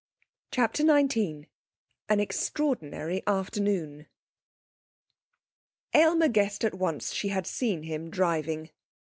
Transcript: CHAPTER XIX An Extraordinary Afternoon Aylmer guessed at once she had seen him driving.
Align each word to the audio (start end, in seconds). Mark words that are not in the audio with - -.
CHAPTER 0.49 0.81
XIX 0.81 1.45
An 2.09 2.19
Extraordinary 2.19 3.21
Afternoon 3.27 4.07
Aylmer 5.93 6.27
guessed 6.29 6.65
at 6.65 6.73
once 6.73 7.13
she 7.13 7.27
had 7.27 7.45
seen 7.45 7.83
him 7.83 8.09
driving. 8.09 8.71